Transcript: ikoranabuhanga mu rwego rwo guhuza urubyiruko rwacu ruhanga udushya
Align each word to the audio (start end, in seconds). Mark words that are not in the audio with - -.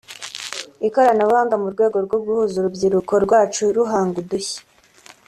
ikoranabuhanga 0.87 1.55
mu 1.61 1.67
rwego 1.73 1.97
rwo 2.05 2.17
guhuza 2.25 2.55
urubyiruko 2.57 3.13
rwacu 3.25 3.61
ruhanga 3.77 4.15
udushya 4.23 4.61